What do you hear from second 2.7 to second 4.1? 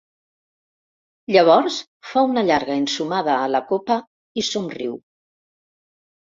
ensumada a la copa